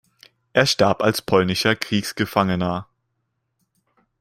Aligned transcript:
Er 0.53 0.65
starb 0.65 1.03
als 1.03 1.21
polnischer 1.21 1.75
Kriegsgefangener. 1.75 2.87